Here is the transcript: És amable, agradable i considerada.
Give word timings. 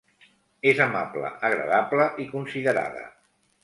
És 0.71 0.81
amable, 0.85 1.31
agradable 1.51 2.11
i 2.25 2.29
considerada. 2.35 3.09